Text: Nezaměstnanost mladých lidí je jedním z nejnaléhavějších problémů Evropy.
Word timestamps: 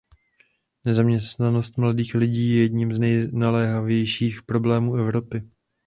Nezaměstnanost 0.85 1.77
mladých 1.77 2.15
lidí 2.15 2.55
je 2.55 2.61
jedním 2.61 2.93
z 2.93 2.99
nejnaléhavějších 2.99 4.43
problémů 4.43 4.95
Evropy. 4.95 5.49